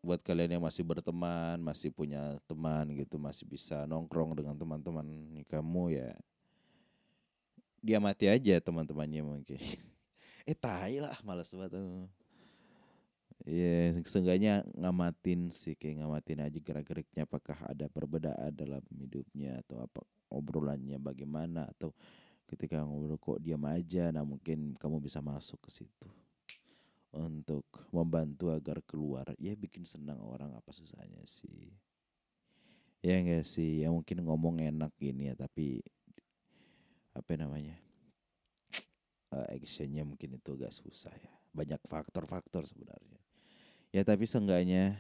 buat 0.03 0.19
kalian 0.19 0.59
yang 0.59 0.65
masih 0.67 0.83
berteman, 0.83 1.63
masih 1.63 1.95
punya 1.95 2.35
teman 2.51 2.91
gitu, 2.91 3.23
masih 3.23 3.47
bisa 3.47 3.87
nongkrong 3.87 4.35
dengan 4.35 4.59
teman-teman 4.59 5.07
kamu 5.47 5.95
ya. 5.95 6.11
Dia 7.79 8.03
mati 8.03 8.27
aja 8.27 8.59
teman-temannya 8.59 9.23
mungkin. 9.23 9.59
eh 10.51 10.59
tai 10.59 10.99
lah, 10.99 11.15
males 11.23 11.55
banget 11.55 11.79
tuh. 11.79 12.11
Ya, 13.43 13.95
yeah, 13.95 14.07
seenggaknya 14.07 14.63
ngamatin 14.75 15.51
sih, 15.51 15.75
kayak 15.75 16.03
ngamatin 16.03 16.47
aja 16.47 16.59
gerak-geriknya 16.63 17.27
apakah 17.27 17.59
ada 17.67 17.91
perbedaan 17.91 18.55
dalam 18.55 18.83
hidupnya 18.95 19.59
atau 19.67 19.83
apa 19.83 19.99
obrolannya 20.31 20.99
bagaimana 21.03 21.67
atau 21.75 21.91
ketika 22.47 22.87
ngobrol 22.87 23.19
kok 23.19 23.43
diam 23.43 23.67
aja, 23.67 24.15
nah 24.15 24.23
mungkin 24.23 24.79
kamu 24.79 25.03
bisa 25.03 25.19
masuk 25.19 25.59
ke 25.67 25.75
situ 25.75 26.07
untuk 27.13 27.69
membantu 27.93 28.49
agar 28.49 28.81
keluar 28.89 29.29
ya 29.37 29.53
bikin 29.53 29.85
senang 29.85 30.21
orang 30.25 30.57
apa 30.57 30.73
susahnya 30.73 31.21
sih. 31.29 31.73
Ya 33.05 33.21
enggak 33.21 33.45
sih 33.45 33.85
ya 33.85 33.93
mungkin 33.93 34.25
ngomong 34.25 34.63
enak 34.63 34.95
gini 34.97 35.29
ya 35.29 35.35
tapi 35.37 35.85
apa 37.13 37.37
namanya 37.37 37.77
uh, 39.37 39.47
actionnya 39.53 40.09
mungkin 40.09 40.41
itu 40.41 40.51
agak 40.57 40.73
susah 40.73 41.13
ya. 41.13 41.33
Banyak 41.53 41.85
faktor-faktor 41.85 42.65
sebenarnya. 42.65 43.21
Ya 43.93 44.01
tapi 44.09 44.25
seenggaknya 44.25 44.97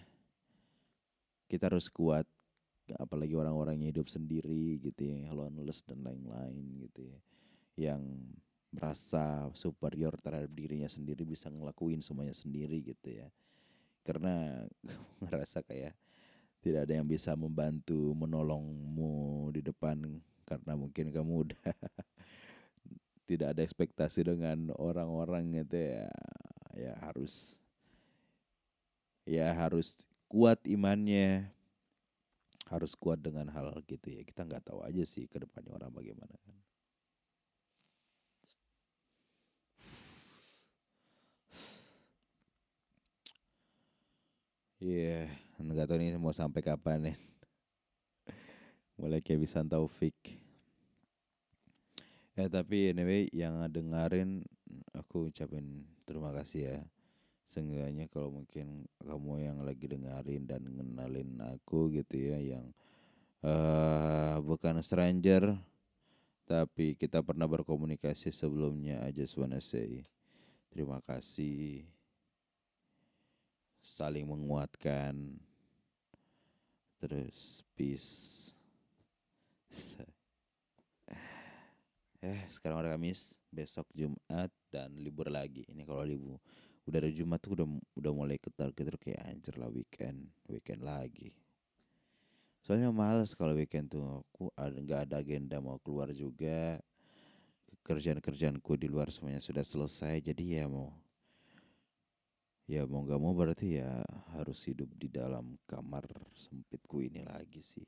kita 1.49 1.73
harus 1.73 1.89
kuat 1.89 2.29
apalagi 3.01 3.33
orang-orang 3.33 3.81
yang 3.81 3.97
hidup 3.97 4.13
sendiri 4.13 4.77
gitu 4.85 5.09
ya 5.09 5.33
loneliness 5.33 5.81
dan 5.81 6.05
lain-lain 6.05 6.65
gitu 6.85 7.09
ya. 7.09 7.19
Yang 7.73 8.03
merasa 8.73 9.53
superior 9.53 10.17
terhadap 10.17 10.49
dirinya 10.49 10.89
sendiri 10.89 11.29
bisa 11.29 11.53
ngelakuin 11.53 12.01
semuanya 12.01 12.33
sendiri 12.33 12.81
gitu 12.81 13.13
ya. 13.13 13.29
Karena 14.01 14.65
ngerasa 15.23 15.61
kayak 15.61 15.93
tidak 16.65 16.89
ada 16.89 16.95
yang 16.97 17.07
bisa 17.07 17.37
membantu 17.37 18.17
menolongmu 18.17 19.53
di 19.53 19.61
depan 19.61 20.01
karena 20.49 20.73
mungkin 20.75 21.13
kamu 21.13 21.33
udah 21.47 21.61
tidak 23.29 23.55
ada 23.55 23.61
ekspektasi 23.63 24.25
dengan 24.25 24.73
orang-orang 24.81 25.63
gitu 25.63 25.77
ya. 25.77 26.09
Ya 26.73 26.97
harus 27.05 27.61
ya 29.29 29.53
harus 29.53 30.09
kuat 30.25 30.65
imannya 30.65 31.53
harus 32.73 32.97
kuat 32.97 33.21
dengan 33.21 33.53
hal 33.53 33.85
gitu 33.85 34.09
ya. 34.09 34.25
Kita 34.25 34.49
nggak 34.49 34.73
tahu 34.73 34.81
aja 34.81 35.05
sih 35.05 35.29
ke 35.29 35.37
depannya 35.37 35.77
orang 35.77 35.93
bagaimana 35.93 36.33
kan 36.41 36.57
Iya, 44.83 45.31
yeah, 45.31 45.63
nggak 45.63 45.87
tahu 45.87 46.03
ini 46.03 46.19
mau 46.19 46.35
sampai 46.35 46.59
kapan 46.59 47.15
ya. 47.15 47.15
Mulai 48.99 49.23
kayak 49.23 49.47
bisa 49.47 49.63
Taufik. 49.63 50.43
Ya 52.35 52.51
tapi 52.51 52.91
anyway 52.91 53.31
yang 53.31 53.63
dengerin 53.71 54.43
aku 54.91 55.31
ucapin 55.31 55.87
terima 56.03 56.35
kasih 56.35 56.61
ya. 56.67 56.79
Seenggaknya 57.47 58.11
kalau 58.11 58.35
mungkin 58.43 58.91
kamu 58.99 59.47
yang 59.47 59.63
lagi 59.63 59.87
dengerin 59.87 60.51
dan 60.51 60.67
ngenalin 60.67 61.31
aku 61.55 61.87
gitu 61.95 62.19
ya 62.19 62.43
yang 62.43 62.75
uh, 63.47 64.43
bukan 64.43 64.83
stranger 64.83 65.63
tapi 66.43 66.99
kita 66.99 67.23
pernah 67.23 67.47
berkomunikasi 67.47 68.35
sebelumnya 68.35 68.99
I 69.07 69.15
just 69.15 69.39
wanna 69.39 69.63
say 69.63 70.03
terima 70.75 70.99
kasih 71.07 71.87
saling 73.83 74.31
menguatkan. 74.31 75.37
Terus 77.03 77.67
peace. 77.75 78.55
Eh 82.23 82.47
sekarang 82.55 82.79
ada 82.79 82.95
Kamis 82.95 83.35
besok 83.51 83.83
Jumat 83.91 84.47
dan 84.71 84.95
libur 84.95 85.27
lagi. 85.27 85.67
Ini 85.67 85.83
kalau 85.83 86.07
libur. 86.07 86.39
Udah 86.87 87.03
ada 87.03 87.11
Jumat 87.11 87.43
tuh 87.43 87.59
udah 87.59 87.67
udah 87.99 88.13
mulai 88.15 88.39
ketar 88.39 88.71
ketar 88.71 88.95
kayak 88.95 89.27
anjir 89.27 89.59
lah 89.59 89.67
weekend. 89.67 90.31
Weekend 90.47 90.87
lagi. 90.87 91.35
Soalnya 92.63 92.95
males 92.95 93.35
kalau 93.35 93.59
weekend 93.59 93.91
tuh. 93.91 94.23
Aku 94.23 94.55
ada 94.55 94.71
nggak 94.71 95.11
ada 95.11 95.19
agenda 95.19 95.59
mau 95.59 95.83
keluar 95.83 96.15
juga. 96.15 96.79
Kerjaan 97.83 98.23
kerjaanku 98.23 98.79
di 98.79 98.87
luar 98.87 99.11
semuanya 99.11 99.43
sudah 99.43 99.67
selesai 99.67 100.23
jadi 100.23 100.63
ya 100.63 100.71
mau 100.71 100.95
ya 102.73 102.89
mau 102.89 103.05
gak 103.05 103.21
mau 103.21 103.37
berarti 103.37 103.85
ya 103.85 104.01
harus 104.33 104.65
hidup 104.65 104.89
di 104.97 105.13
dalam 105.13 105.61
kamar 105.69 106.09
sempitku 106.33 107.05
ini 107.05 107.21
lagi 107.21 107.61
sih. 107.61 107.85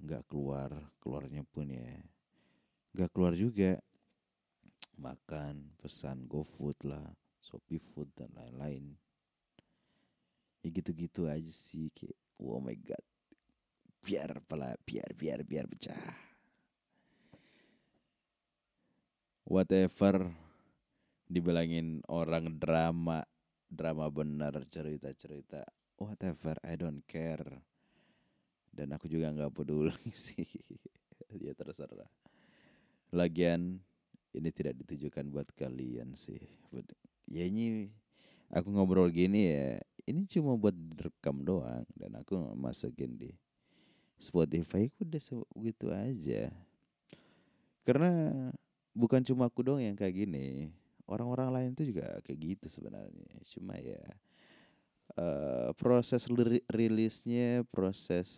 Nggak 0.00 0.24
keluar 0.24 0.72
keluarnya 0.96 1.44
pun 1.44 1.68
ya. 1.68 2.00
Nggak 2.96 3.12
keluar 3.12 3.36
juga. 3.36 3.76
Makan 4.96 5.76
pesan 5.78 6.24
GoFood 6.24 6.88
lah 6.88 7.12
Shopee 7.44 7.76
Food 7.76 8.08
dan 8.16 8.32
lain-lain. 8.32 8.96
Ya 10.64 10.68
gitu-gitu 10.72 11.28
aja 11.28 11.52
sih 11.52 11.92
kayak 11.92 12.16
oh 12.40 12.64
my 12.64 12.74
god. 12.80 13.04
Biar 14.00 14.40
pala 14.48 14.80
biar 14.80 15.12
biar 15.12 15.44
biar 15.44 15.68
pecah. 15.68 16.16
Whatever 19.44 20.32
dibilangin 21.28 22.00
orang 22.08 22.56
drama 22.56 23.28
drama 23.68 24.08
benar 24.08 24.56
cerita-cerita 24.72 25.62
whatever 26.00 26.56
I 26.64 26.74
don't 26.78 27.04
care. 27.04 27.44
Dan 28.72 28.94
aku 28.94 29.10
juga 29.10 29.28
nggak 29.34 29.52
peduli 29.52 29.92
sih. 30.14 30.46
Ya 31.36 31.52
terserah. 31.52 32.08
Lagian 33.12 33.80
ini 34.32 34.50
tidak 34.52 34.80
ditujukan 34.84 35.28
buat 35.28 35.48
kalian 35.52 36.16
sih. 36.16 36.40
Ya 37.28 37.44
ini 37.44 37.92
aku 38.48 38.72
ngobrol 38.72 39.12
gini 39.12 39.52
ya 39.52 39.76
ini 40.08 40.24
cuma 40.24 40.56
buat 40.56 40.76
rekam 40.96 41.44
doang. 41.44 41.84
Dan 41.92 42.16
aku 42.16 42.38
masukin 42.56 43.18
di 43.18 43.30
Spotify 44.16 44.88
aku 44.88 45.04
udah 45.04 45.22
gitu 45.68 45.86
aja. 45.92 46.48
Karena 47.84 48.10
bukan 48.92 49.22
cuma 49.24 49.48
aku 49.48 49.62
dong 49.64 49.80
yang 49.80 49.94
kayak 49.94 50.26
gini 50.26 50.74
orang-orang 51.08 51.48
lain 51.50 51.70
tuh 51.72 51.88
juga 51.88 52.20
kayak 52.22 52.38
gitu 52.38 52.66
sebenarnya. 52.68 53.40
Cuma 53.48 53.74
ya 53.80 54.04
uh, 55.16 55.72
proses 55.74 56.28
rilisnya 56.68 57.64
proses 57.72 58.28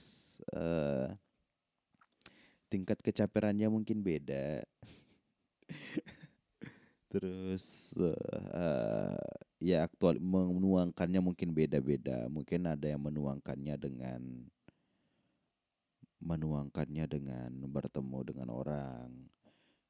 uh, 0.54 1.10
tingkat 2.70 3.02
kecaperannya 3.02 3.66
mungkin 3.66 4.00
beda. 4.00 4.62
Terus 7.10 7.90
uh, 7.98 9.18
ya 9.58 9.82
aktual 9.82 10.22
menuangkannya 10.22 11.18
mungkin 11.18 11.50
beda-beda. 11.50 12.30
Mungkin 12.30 12.70
ada 12.70 12.86
yang 12.86 13.02
menuangkannya 13.02 13.74
dengan 13.74 14.22
menuangkannya 16.20 17.04
dengan 17.10 17.50
bertemu 17.66 18.18
dengan 18.30 18.48
orang 18.52 19.08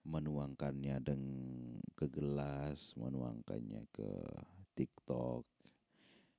menuangkannya 0.04 0.96
dengan 1.04 1.34
ke 1.92 2.08
gelas, 2.08 2.96
menuangkannya 2.96 3.84
ke 3.92 4.10
TikTok, 4.72 5.44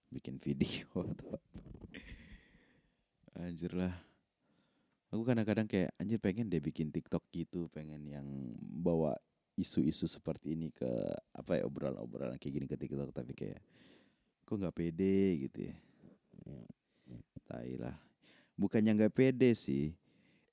bikin 0.09 0.41
video 0.41 0.89
atau. 1.11 1.37
Anjir 3.37 3.73
lah. 3.77 3.93
Aku 5.11 5.27
kadang-kadang 5.27 5.67
kayak 5.67 5.91
anjir 5.99 6.17
pengen 6.23 6.47
deh 6.47 6.63
bikin 6.63 6.89
TikTok 6.89 7.27
gitu, 7.35 7.67
pengen 7.69 8.01
yang 8.07 8.27
bawa 8.59 9.13
isu-isu 9.59 10.07
seperti 10.07 10.55
ini 10.55 10.71
ke 10.71 10.87
apa 11.35 11.59
ya 11.59 11.67
obrolan-obrolan 11.67 12.39
kayak 12.39 12.53
gini 12.55 12.65
ke 12.65 12.79
TikTok 12.79 13.11
tapi 13.11 13.35
kayak 13.35 13.59
kok 14.47 14.55
nggak 14.55 14.75
pede 14.75 15.47
gitu 15.47 15.67
ya. 15.67 15.75
Tai 17.45 17.71
lah. 17.75 17.95
Bukannya 18.55 18.95
nggak 18.95 19.15
pede 19.15 19.51
sih, 19.51 19.91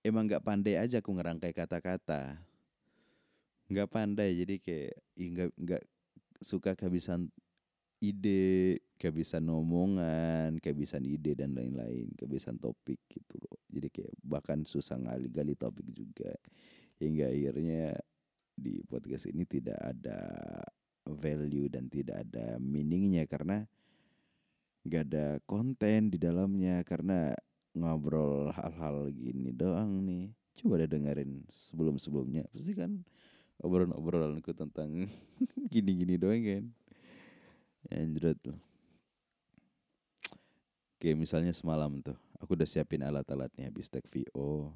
emang 0.02 0.26
nggak 0.26 0.42
pandai 0.42 0.74
aja 0.74 0.98
aku 0.98 1.14
ngerangkai 1.14 1.54
kata-kata. 1.54 2.47
Nggak 3.68 3.88
pandai 3.92 4.32
jadi 4.36 4.54
kayak 4.60 4.94
nggak 5.16 5.50
nggak 5.56 5.82
suka 6.40 6.72
kehabisan 6.72 7.28
ide, 7.98 8.78
kehabisan 8.94 9.42
omongan, 9.50 10.62
kehabisan 10.62 11.02
ide 11.02 11.34
dan 11.34 11.54
lain-lain, 11.54 12.14
kehabisan 12.14 12.56
topik 12.56 13.02
gitu 13.10 13.36
loh. 13.42 13.58
Jadi 13.68 13.88
kayak 13.90 14.14
bahkan 14.22 14.62
susah 14.62 14.96
ngali-gali 14.98 15.58
topik 15.58 15.86
juga. 15.90 16.30
Hingga 16.98 17.30
akhirnya 17.30 17.94
di 18.58 18.82
podcast 18.86 19.30
ini 19.30 19.46
tidak 19.46 19.78
ada 19.78 20.18
value 21.06 21.70
dan 21.70 21.86
tidak 21.90 22.26
ada 22.26 22.58
meaningnya 22.58 23.26
karena 23.26 23.62
nggak 24.86 25.04
ada 25.10 25.26
konten 25.46 26.10
di 26.10 26.18
dalamnya 26.18 26.82
karena 26.86 27.34
ngobrol 27.74 28.50
hal-hal 28.54 29.10
gini 29.10 29.50
doang 29.54 30.06
nih. 30.06 30.30
Coba 30.58 30.82
deh 30.82 30.90
dengerin 30.90 31.46
sebelum-sebelumnya. 31.50 32.50
Pasti 32.50 32.74
kan 32.74 33.06
obrolan-obrolanku 33.62 34.54
tentang 34.54 35.06
gini-gini 35.72 36.14
doang 36.18 36.42
kan. 36.42 36.64
Anjrot 37.94 38.38
loh. 38.46 38.60
Kayak 40.98 41.18
misalnya 41.22 41.54
semalam 41.54 42.02
tuh, 42.02 42.18
aku 42.42 42.58
udah 42.58 42.66
siapin 42.66 43.06
alat-alatnya 43.06 43.70
habis 43.70 43.86
tag 43.86 44.02
VO. 44.10 44.74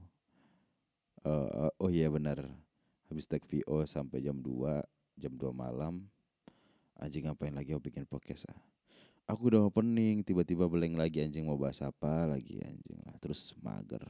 Uh, 1.22 1.70
oh 1.82 1.90
iya 1.90 2.06
benar, 2.10 2.46
habis 3.10 3.26
tag 3.26 3.42
VO 3.42 3.82
sampai 3.86 4.22
jam 4.22 4.38
2, 4.38 5.18
jam 5.18 5.32
2 5.34 5.50
malam. 5.50 6.06
Anjing 6.94 7.26
ngapain 7.26 7.50
lagi 7.50 7.74
aku 7.74 7.90
bikin 7.90 8.06
podcast 8.06 8.46
ah. 8.54 8.60
Aku 9.26 9.50
udah 9.50 9.66
opening, 9.66 10.22
tiba-tiba 10.22 10.66
beleng 10.70 10.94
lagi 10.94 11.22
anjing 11.22 11.46
mau 11.46 11.58
bahas 11.58 11.82
apa 11.82 12.30
lagi 12.30 12.62
anjing 12.62 12.98
lah. 13.02 13.18
Terus 13.18 13.54
mager. 13.58 14.02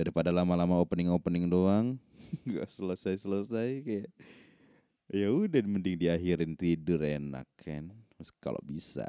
Daripada 0.00 0.32
lama-lama 0.32 0.80
opening-opening 0.80 1.44
doang, 1.44 2.00
nggak 2.48 2.72
selesai-selesai 2.72 3.84
kayak 3.84 4.08
ya 5.12 5.28
udah 5.28 5.60
mending 5.60 6.00
diakhirin 6.00 6.56
tidur 6.56 7.04
enak 7.04 7.44
kan. 7.60 7.92
Kalau 8.40 8.64
bisa. 8.64 9.04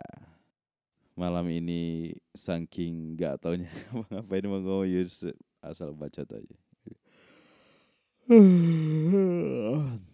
Malam 1.16 1.48
ini 1.48 2.12
saking 2.36 3.16
nggak 3.16 3.40
taunya 3.40 3.72
ngapain 4.12 4.44
mau 4.52 4.60
ngomong 4.60 5.08
asal 5.64 5.96
baca 5.96 6.28
aja. 6.28 6.58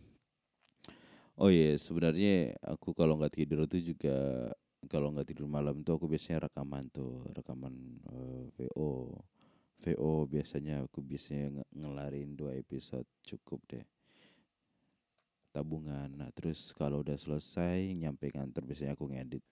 Oh 1.38 1.54
iya, 1.54 1.74
yeah, 1.74 1.76
sebenarnya 1.78 2.58
aku 2.66 2.98
kalau 2.98 3.14
nggak 3.22 3.38
tidur 3.38 3.70
itu 3.70 3.94
juga 3.94 4.50
kalau 4.90 5.14
nggak 5.14 5.30
tidur 5.30 5.46
malam 5.46 5.86
tuh 5.86 6.02
aku 6.02 6.10
biasanya 6.10 6.50
rekaman 6.50 6.90
tuh, 6.90 7.30
rekaman 7.30 8.02
uh, 8.10 8.50
VO. 8.58 9.22
VO 9.86 10.26
biasanya 10.26 10.86
aku 10.86 11.06
biasanya 11.06 11.62
ngelarin 11.74 12.34
dua 12.34 12.58
episode 12.58 13.06
cukup 13.22 13.62
deh. 13.70 13.86
Tabungan. 15.54 16.14
Nah, 16.14 16.30
terus 16.34 16.74
kalau 16.74 17.02
udah 17.02 17.18
selesai 17.18 17.94
nyampe 17.98 18.30
kantor 18.30 18.66
biasanya 18.66 18.94
aku 18.94 19.10
ngedit 19.10 19.46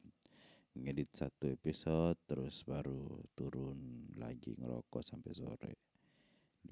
ngedit 0.75 1.07
satu 1.15 1.47
episode 1.47 2.19
terus 2.27 2.67
baru 2.67 3.23
turun 3.31 4.11
lagi 4.19 4.59
ngerokok 4.59 4.99
sampai 4.99 5.31
sore 5.31 5.73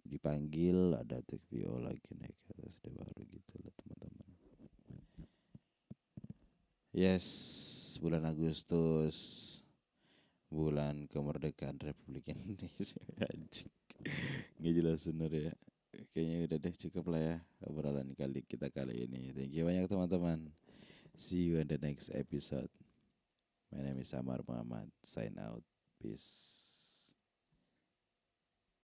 dipanggil 0.03 0.99
ada 0.99 1.23
take 1.23 1.47
VO 1.47 1.79
lagi 1.79 2.11
naik 2.19 2.35
ke 2.43 2.51
atas 2.51 2.75
deh 2.83 2.91
baru 2.91 3.21
gitu 3.31 3.53
lah 3.63 3.73
teman-teman 3.79 4.29
yes 6.91 7.27
bulan 8.03 8.27
Agustus 8.27 9.62
bulan 10.53 11.09
kemerdekaan 11.09 11.81
Republik 11.81 12.29
Indonesia 12.37 13.01
nggak 14.61 14.73
jelas 14.77 15.01
bener 15.09 15.31
ya 15.33 15.53
kayaknya 16.13 16.37
udah 16.45 16.57
deh 16.61 16.75
cukup 16.87 17.05
lah 17.09 17.21
ya 17.21 17.37
obrolan 17.65 18.13
kali 18.13 18.45
kita 18.45 18.69
kali 18.69 19.09
ini 19.09 19.33
thank 19.33 19.49
you 19.49 19.65
banyak 19.65 19.89
teman-teman 19.89 20.53
see 21.17 21.49
you 21.49 21.57
in 21.57 21.65
the 21.65 21.81
next 21.81 22.13
episode 22.13 22.69
My 23.73 23.81
name 23.81 24.05
is 24.05 24.13
Amar 24.13 24.37
Muhammad. 24.45 24.85
Sign 25.01 25.33
out. 25.41 25.63
Peace. 25.97 26.62